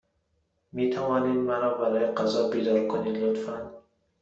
[0.73, 3.71] می توانید مرا برای غذا بیدار کنید، لطفا؟